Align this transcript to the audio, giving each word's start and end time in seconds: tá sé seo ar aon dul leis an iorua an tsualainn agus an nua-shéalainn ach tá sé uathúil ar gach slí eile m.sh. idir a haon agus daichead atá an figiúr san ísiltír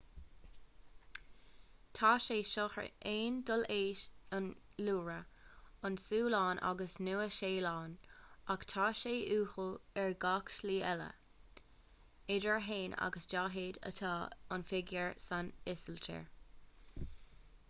tá 1.97 2.11
sé 2.27 2.37
seo 2.51 2.63
ar 2.83 2.87
aon 3.09 3.35
dul 3.49 3.65
leis 3.71 3.99
an 4.37 4.47
iorua 4.85 5.17
an 5.89 5.97
tsualainn 6.05 6.61
agus 6.69 6.95
an 7.01 7.05
nua-shéalainn 7.09 7.93
ach 8.55 8.65
tá 8.73 8.85
sé 9.01 9.13
uathúil 9.35 9.75
ar 10.05 10.17
gach 10.25 10.49
slí 10.55 10.77
eile 10.93 11.07
m.sh. 11.09 11.67
idir 12.37 12.55
a 12.55 12.59
haon 12.69 12.95
agus 13.09 13.31
daichead 13.35 13.77
atá 13.91 14.15
an 14.57 14.67
figiúr 14.73 15.13
san 15.27 15.53
ísiltír 15.75 16.25